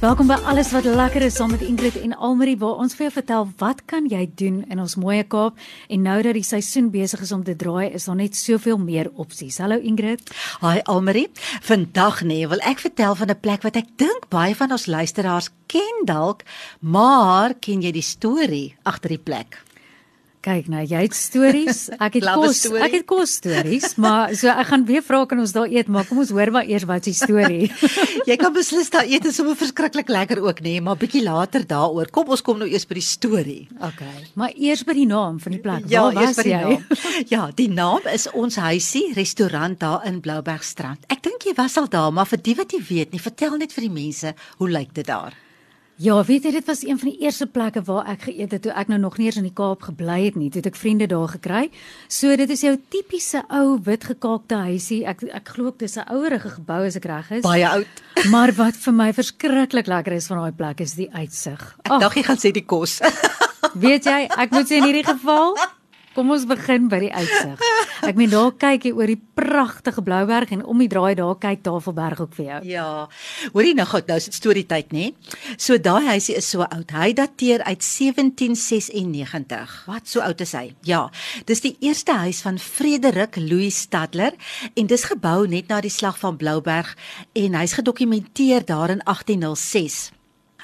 [0.00, 3.10] Welkom by alles wat lekker is saam met Ingrid en Almarie waar ons vir jou
[3.18, 5.60] vertel wat kan jy doen in ons mooi Kaap
[5.92, 9.10] en nou dat die seisoen besig is om te draai is daar net soveel meer
[9.20, 9.60] opsies.
[9.60, 10.24] Hallo Ingrid.
[10.64, 11.28] Haai Almarie.
[11.68, 15.52] Vandag nee, wil ek vertel van 'n plek wat ek dink baie van ons luisteraars
[15.68, 16.48] ken dalk,
[16.80, 19.60] maar ken jy die storie agter die plek?
[20.40, 21.80] Kyk nou, jy het stories.
[22.00, 22.62] Ek het kos.
[22.62, 22.80] Story.
[22.86, 26.06] Ek het kos stories, maar so ek gaan weer vra kan ons daar eet, maar
[26.08, 27.68] kom ons hoor maar eers wat se storie.
[28.30, 31.66] jy kan beslis daar eet, is sommer verskriklik lekker ook, nê, nee, maar bietjie later
[31.68, 32.08] daaroor.
[32.08, 33.66] Kom ons kom nou eers by die storie.
[33.90, 34.24] Okay.
[34.40, 35.84] Maar eers by die naam van die plek.
[35.92, 36.62] Ja, Waar eers by die jy?
[36.64, 37.04] naam.
[37.34, 41.04] Ja, die naam is ons huisie restaurant daar in Bloubergstrand.
[41.12, 43.76] Ek dink jy was al daar, maar vir die wat jy weet nie, vertel net
[43.76, 45.36] vir die mense, hoe lyk dit daar?
[46.00, 48.72] Ja, weet jy, dit was een van die eerste plekke waar ek geëet het toe
[48.72, 50.46] ek nou nog nie eens in die Kaap gebly het nie.
[50.48, 51.66] Toe het ek vriende daar gekry.
[52.08, 55.02] So dit is jou tipiese ou wit gekaakte huisie.
[55.04, 57.42] Ek ek glo dit is 'n ouerige gebou as ek reg is.
[57.44, 58.00] Baie oud.
[58.32, 61.60] maar wat vir my verskriklik lekker is van daai plek is die uitsig.
[61.84, 63.00] Ek dink jy gaan sê die kos.
[63.74, 65.52] weet jy, ek moet sê in hierdie geval
[66.10, 67.60] Kom ons begin by die uitsig.
[68.02, 71.62] Ek meen daar kyk jy oor die pragtige Blouberg en om die draai daar kyk
[71.62, 72.58] Tafelberg ook vir jou.
[72.72, 72.86] Ja.
[73.54, 75.12] Hoorie nou gou, nou is dit storie tyd, nê?
[75.54, 76.90] So daai huisie is so oud.
[76.90, 79.78] Hy dateer uit 1796.
[79.86, 80.72] Wat so oud is hy?
[80.88, 81.06] Ja.
[81.46, 84.34] Dis die eerste huis van Frederik Louis Stadler
[84.74, 86.96] en dis gebou net na die slag van Blouberg
[87.38, 90.08] en hy's gedokumenteer daar in 1806.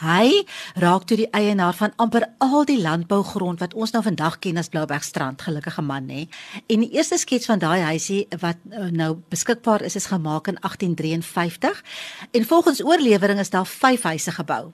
[0.00, 0.42] Hy
[0.80, 4.68] raak toe die eienaar van amper al die landbougrond wat ons nou vandag ken as
[4.72, 6.26] Bloubergstrand, gelukkige man nê.
[6.66, 10.58] En die eerste skets van daai huisie wat eh, nou beskikbaar is is gemaak in
[10.60, 11.84] 1853
[12.30, 14.72] en volgens oorlewering is daar 5 huise gebou.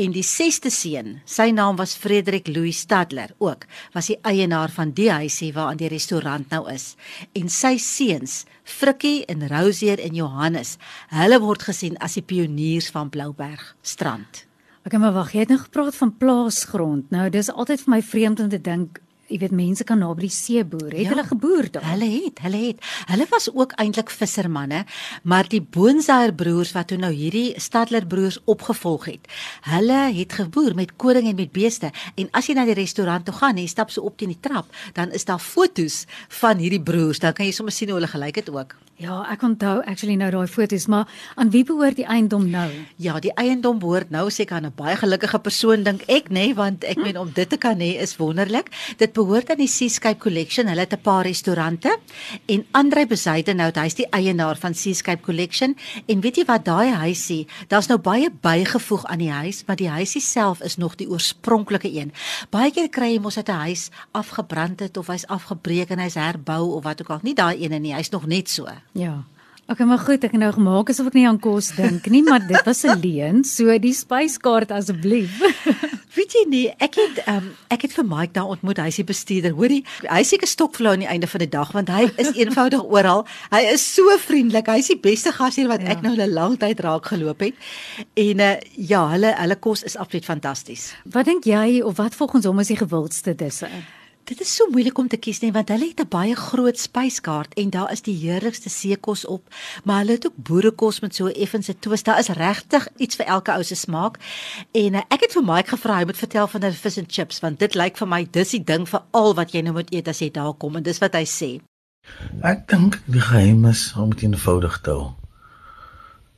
[0.00, 4.94] En die sesde seun, sy naam was Frederik Louis Stadler, ook was die eienaar van
[4.96, 6.94] die huisie waar aan die restaurant nou is.
[7.32, 10.76] En sy seuns, Frikkie en Rosier en Johannes,
[11.12, 14.44] hulle word gesien as die pioniers van Blouberg strand.
[14.84, 17.08] Okay, maar wag, jy het nou gepraat van plaasgrond.
[17.14, 18.98] Nou, dis altyd vir my vreemd om te dink
[19.28, 20.92] Jy weet mense kan naby die see boer.
[20.92, 21.86] Het ja, hulle geboer daar?
[21.94, 22.82] Hulle het, hulle het.
[23.08, 24.82] Hulle was ook eintlik vissermanne,
[25.22, 29.30] maar die Boonsaier broers wat toe nou hierdie Stadler broers opgevolg het.
[29.70, 31.88] Hulle het geboer met koring en met beeste.
[32.20, 34.68] En as jy na die restaurant toe gaan jy stap so op teen die trap,
[34.92, 36.04] dan is daar fotos
[36.40, 37.22] van hierdie broers.
[37.24, 38.76] Dan kan jy sommer sien hoe hulle gelyk het ook.
[39.00, 42.68] Ja, ek onthou actually nou daai foto's, maar aan wie behoort die eiendom nou?
[43.02, 46.54] Ja, die eiendom behoort nou seker aan 'n baie gelukkige persoon dink ek, nê, nee,
[46.54, 48.70] want ek meen om dit te kan hê is wonderlik.
[48.96, 50.68] Dit behoort aan die Seascape Collection.
[50.68, 51.98] Hulle het 'n paar restaurante
[52.46, 55.76] en Andre Bezuidenhout, hy's die eienaar van Seascape Collection
[56.06, 59.88] en weet jy wat daai huisie, daar's nou baie bygevoeg aan die huis, maar die
[59.88, 62.12] huisie self is nog die oorspronklike een.
[62.50, 66.14] Baie keer kry jy mos dat 'n huis afgebrand het of hy's afgebreek en hy's
[66.14, 67.20] herbou of wat ook al.
[67.22, 68.66] Nie daai ene nie, hy's nog net so.
[68.92, 69.24] Ja.
[69.66, 72.42] Okay, maar goed, ek het nou gemaak asof ek nie aan kos dink nie, maar
[72.46, 75.40] dit was 'n leuen, so die spyskaart asseblief.
[76.24, 79.52] Weet jy nie, ek het um, ek het vir Mike daar ontmoet, hy's die bestuurder.
[79.58, 83.26] Hoorie, hy seker stokvlou aan die einde van die dag want hy is eenvoudig oral.
[83.52, 84.70] Hy is so vriendelik.
[84.72, 85.92] Hy's die beste gasheer wat ja.
[85.92, 87.58] ek nou 'n lang tyd raak geloop het.
[88.16, 90.94] En uh, ja, hulle hulle kos is absoluut fantasties.
[91.04, 93.68] Wat dink jy of wat volgens hom is die gewildste disse?
[94.24, 97.54] Dit is so moeilik om te kies nie want hulle het 'n baie groot spyskaart
[97.60, 99.42] en daar is die heerlikste seekos op,
[99.84, 102.04] maar hulle het ook boerekos met so 'n effense twist.
[102.04, 104.16] Daar is regtig iets vir elke ou se smaak.
[104.72, 107.40] En uh, ek het vir Mike gevra hy moet vertel van hulle fish and chips
[107.40, 110.08] want dit lyk vir my dis die ding vir al wat jy nou moet eet
[110.08, 111.60] as jy daar kom en dis wat hy sê.
[112.42, 115.12] Ek dink die geheim is om dit eenvoudig te hou.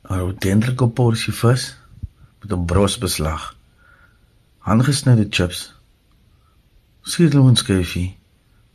[0.09, 1.75] 'n Autentlike porsie vis
[2.41, 3.55] met 'n brosbeslag.
[4.59, 5.76] Handgesnyde chips
[7.07, 8.17] suurlemoenskyfie,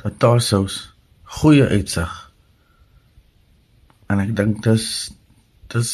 [0.00, 0.78] tatarsous,
[1.40, 2.12] goeie uitsig.
[4.12, 4.86] En ek dink dis
[5.72, 5.92] dis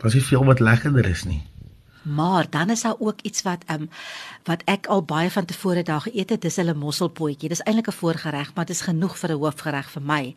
[0.00, 1.42] was nie veel wat lekkerder is nie.
[2.02, 3.88] Maar dan is daar ook iets wat ehm um,
[4.44, 7.48] wat ek al baie van tevore daar geëet het, dis hulle mosselpotjie.
[7.48, 10.34] Dis eintlik 'n voorgereg, maar dit is genoeg vir 'n hoofgereg vir my.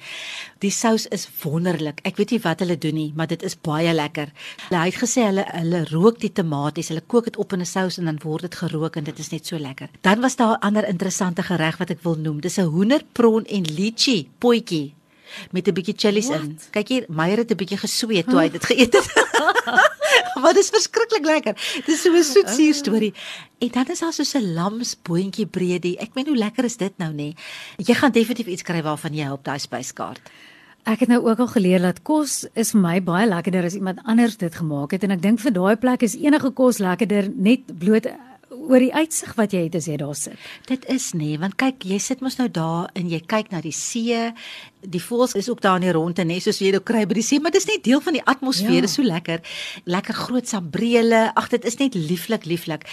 [0.59, 1.99] Die sous is wonderlik.
[2.03, 4.31] Ek weet nie wat hulle doen nie, maar dit is baie lekker.
[4.69, 7.97] Hulle het gesê hulle hulle rook die tomaties, hulle kook dit op in 'n sous
[7.97, 9.89] en dan word dit gerook en dit is net so lekker.
[10.01, 12.41] Dan was daar 'n ander interessante gereg wat ek wil noem.
[12.41, 14.93] Dis 'n hoenderpron en lychee potjie
[15.51, 16.41] met 'n bietjie chillies What?
[16.41, 16.59] in.
[16.71, 19.07] Kyk hier, Meyer het 'n bietjie gesweet toe hy dit geëet het.
[20.43, 21.53] Maar dit is verskriklik lekker.
[21.85, 23.13] Dit is so 'n soetsuur storie.
[23.59, 25.97] En dan is daar so 'n lamsboontjie breedie.
[25.97, 27.33] Ek meen hoe lekker is dit nou nê?
[27.77, 30.21] Jy gaan definitief iets kry waarvan jy op daai spyskaart.
[30.83, 33.99] Ek het nou ook al geleer dat kos is vir my baie lekkerder as iemand
[34.03, 37.79] anders dit gemaak het en ek dink vir daai plek is enige kos lekkerder net
[37.79, 38.05] bloot
[38.53, 40.37] oor die uitsig wat jy het as jy daar sit.
[40.69, 43.73] Dit is nê, want kyk, jy sit mos nou daar en jy kyk na die
[43.75, 44.19] see.
[44.83, 47.25] Die voëls is ook daar in die ronde nê, soos jy nou kry by die
[47.25, 48.89] see, maar dis net deel van die atmosfeer, ja.
[48.89, 49.43] is so lekker.
[49.89, 51.25] Lekker groot sambrele.
[51.39, 52.87] Ag, dit is net lieflik, lieflik.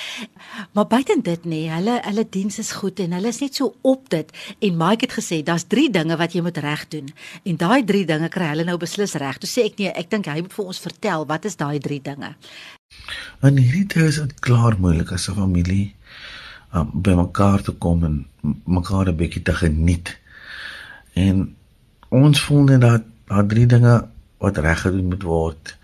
[0.77, 4.09] Maar buiten dit nê, hulle hulle diens is goed en hulle is net so op
[4.11, 4.35] dit.
[4.59, 7.11] En Mike het gesê, daar's 3 dinge wat jy moet reg doen.
[7.45, 9.39] En daai 3 dinge kry hulle nou beslis reg.
[9.43, 12.03] Toe sê ek nee, ek dink hy moet vir ons vertel wat is daai 3
[12.13, 12.35] dinge.
[13.41, 15.95] In hierdie tyd is dit klaar moeilik as 'n familie
[16.77, 18.17] um, by mekaar te kom en
[18.65, 20.19] mekaar 'n bietjie te geniet.
[21.13, 21.57] En
[22.09, 23.03] ons voel net dat
[23.33, 23.95] daar drie dinge
[24.39, 25.79] wat reg gedoen moet word.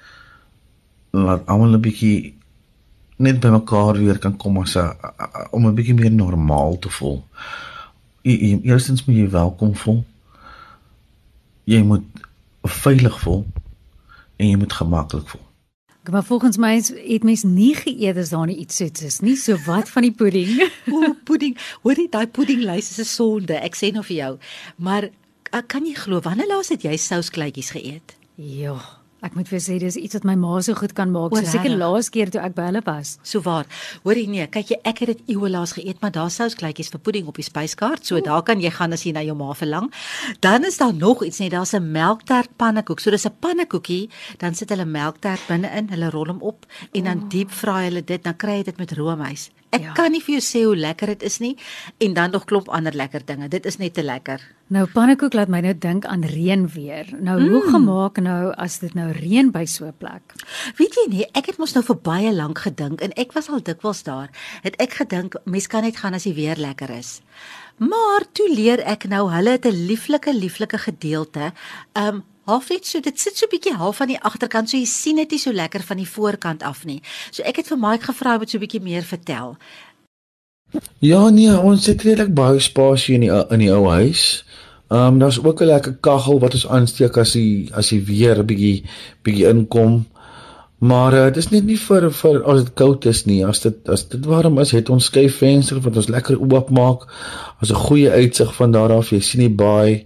[1.10, 2.34] Laat almal 'n bietjie
[3.16, 4.92] net by mekaar weer kan kom as 'n
[5.50, 7.24] om 'n bietjie meer normaal te voel.
[8.22, 10.04] Eerstens moet jy welkom voel.
[11.64, 12.04] Jy moet
[12.62, 13.46] veilig voel
[14.36, 15.45] en jy moet gemaklik voel.
[16.10, 19.36] Maar volgens my het mens nie geëet as daar nie iets soets is nie.
[19.36, 20.70] So wat van die pudding?
[20.94, 21.56] o, pudding.
[21.82, 23.54] Hoorie, daai puddinglys is 'n sonde.
[23.54, 24.38] Ek sê nou vir jou.
[24.76, 25.10] Maar
[25.66, 28.16] kan jy glo wanneer laas het jy souskleitjies geëet?
[28.34, 28.76] Ja.
[29.24, 31.32] Ek moet vir sê dis iets wat my ma so goed kan maak.
[31.32, 33.14] So seker laas keer toe ek by hulle was.
[33.24, 33.64] So waar.
[34.04, 37.30] Hoorie nee, kyk jy ek het dit eeue laas geëet, maar daar souskleitjies vir pudding
[37.32, 38.04] op die spyskaart.
[38.04, 38.24] So Oeh.
[38.26, 39.88] daar kan jy gaan as jy na jou ma verlang.
[40.44, 43.00] Dan is daar nog iets net, daar's 'n melktert pannekoek.
[43.00, 47.28] So dis 'n pannekoekie, dan sit hulle melktert binne-in, hulle rol hom op en dan
[47.28, 49.50] diep vraai hulle dit, dan kry jy dit met roomys.
[49.76, 49.94] Ek ja.
[49.96, 51.54] kan nie vir jou sê hoe lekker dit is nie
[52.02, 53.48] en dan nog klop ander lekker dinge.
[53.52, 54.40] Dit is net te lekker.
[54.72, 57.06] Nou pannekoek laat my nou dink aan reën weer.
[57.14, 57.50] Nou mm.
[57.52, 60.34] hoe gemaak nou as dit nou reën by so 'n plek?
[60.78, 63.62] Weet jy nie, ek het mos nou vir baie lank gedink en ek was al
[63.62, 64.30] dikwels daar.
[64.62, 67.20] Het ek gedink mens kan net gaan as die weer lekker is.
[67.78, 71.52] Maar toe leer ek nou hulle het 'n lieflike lieflike gedeelte.
[71.94, 75.16] Um half net so dit sit so bietjie half aan die agterkant so jy sien
[75.16, 77.02] dit nie so lekker van die voorkant af nie.
[77.30, 79.56] So ek het vir Mike gevra om dit so bietjie meer vertel.
[81.00, 84.44] Ja nee, ons het redelik baie spasie in die in die ou huis.
[84.88, 88.38] Ehm um, daar's ook 'n lekker kaggel wat ons aansteek as die as die weer
[88.38, 88.84] 'n bietjie
[89.22, 90.06] bietjie inkom.
[90.78, 93.46] Maar uh, dit is net nie vir vir as dit koud is nie.
[93.46, 97.08] As dit as dit warm is, het ons skuif vensters wat ons lekker oop maak.
[97.60, 99.10] As 'n goeie uitsig van daar af.
[99.10, 100.04] Jy sien die baai.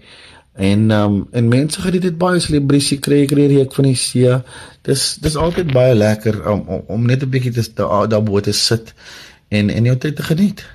[0.53, 3.85] En ehm um, en mense geniet dit baie as hulle briesie kry kry reek van
[3.85, 4.35] die see.
[4.83, 8.53] Dis dis altyd baie lekker om om, om net 'n bietjie daar daar bo te
[8.53, 8.95] sit
[9.49, 10.67] en en jou tyd te geniet.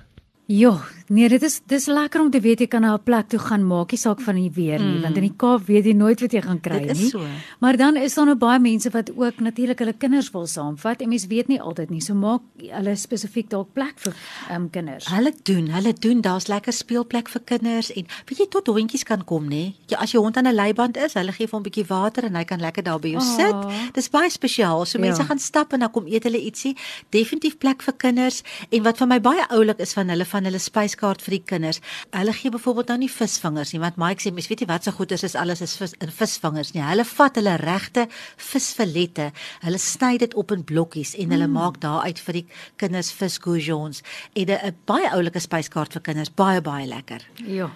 [0.46, 0.78] Ja,
[1.08, 3.64] nee, dit is dis lekker om te weet jy kan na 'n plek toe gaan,
[3.68, 5.02] maak nie saak van die weer nie, mm.
[5.02, 7.10] want in die Kaap weet jy nooit wat jy gaan kry nie.
[7.10, 7.22] So.
[7.60, 11.10] Maar dan is daar nou baie mense wat ook natuurlik hulle kinders wil saamvat en
[11.10, 12.02] mense weet nie altyd nie.
[12.02, 14.14] So maak hulle spesifiek dalk plek vir
[14.50, 15.06] ehm um, kinders.
[15.08, 19.24] Hulle doen, hulle doen, daar's lekker speelplek vir kinders en weet jy tot hondjies kan
[19.24, 19.76] kom, nê?
[19.88, 22.26] Ja, as jou hond aan 'n leiband is, hulle gee vir hom 'n bietjie water
[22.26, 23.36] en hy kan lekker daar by jou oh.
[23.36, 23.94] sit.
[23.94, 24.86] Dis baie spesiaal.
[24.86, 25.28] So mense ja.
[25.28, 26.76] gaan stap en dan kom eet hulle ietsie.
[27.10, 30.60] Definitief plek vir kinders en wat vir my baie oulik is van hulle van hulle
[30.96, 31.82] spyskaart vir die kinders.
[32.14, 34.96] Hulle gee byvoorbeeld nou nie visvangers nie, want Mike sê mens weet jy wat so
[34.96, 36.84] goed is is alles is vis in visvangers nie.
[36.84, 38.08] Hulle vat hulle regte
[38.38, 39.32] visfilette,
[39.66, 41.56] hulle sny dit op in blokkies en hulle mm.
[41.56, 42.46] maak daaruit vir die
[42.78, 44.04] kinders visgoujons.
[44.36, 47.22] En 'n baie oulike spyskaart vir kinders, baie baie lekker.
[47.46, 47.70] Ja.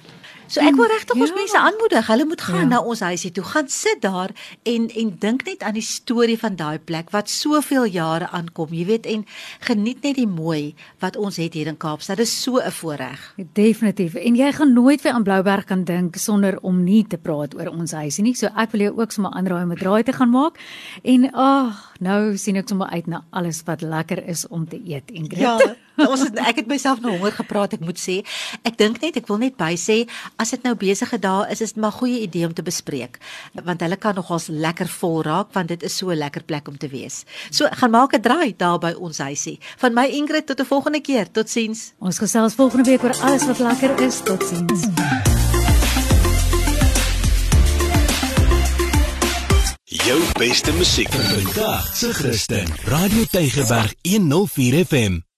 [0.49, 1.21] So ek wil regtig ja.
[1.21, 2.69] ons mense aanmoedig, hulle moet gaan ja.
[2.71, 4.33] na ons huisie toe, gaan sit daar
[4.65, 8.85] en en dink net aan die storie van daai plek wat soveel jare aankom, jy
[8.89, 9.27] weet en
[9.67, 12.17] geniet net die mooi wat ons het hier in Kaapstad.
[12.17, 13.08] Dit is so 'n voorreg.
[13.53, 14.13] Definitief.
[14.13, 17.71] En jy gaan nooit weer aan Blouberg kan dink sonder om nie te praat oor
[17.71, 18.35] ons huisie nie.
[18.35, 20.59] So ek wil jou ook sommer aanraai om 'n draai te gaan maak.
[21.03, 24.81] En ag, oh, nou sien ek sommer uit na alles wat lekker is om te
[24.85, 25.39] eet, Ingrid.
[25.39, 25.59] Ja.
[26.07, 28.23] Ons het ek het myself nou honger gepraat ek moet sê.
[28.63, 31.73] Ek dink net ek wil net by sê as dit nou besige dae is is
[31.73, 33.19] dit maar goeie idee om te bespreek.
[33.53, 36.77] Want hulle kan nogals lekker vol raak want dit is so 'n lekker plek om
[36.77, 37.25] te wees.
[37.51, 39.59] So gaan maak 'n draai daar by ons huisie.
[39.77, 41.31] Van my Ingrid tot 'n volgende keer.
[41.31, 41.93] Totsiens.
[41.99, 44.21] Ons gesels volgende week oor alles wat lekker is.
[44.21, 44.87] Totsiens.
[49.85, 52.67] Jou beste musiek vir vandag se Christen.
[52.85, 55.28] Radio Tygerberg 104 FM